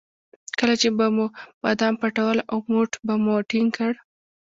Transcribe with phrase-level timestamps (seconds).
[0.59, 1.25] کله چې به مو
[1.63, 3.91] بادام پټول او موټ به مو ټینګ کړ.